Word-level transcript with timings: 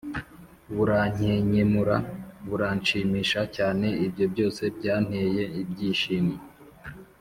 burankenkemura: 0.75 1.97
buranshimisha 2.47 3.41
cyane 3.55 3.87
ibyo 4.05 4.25
byose 4.33 4.63
byanteye 4.77 5.43
ibyishimo 5.61 6.35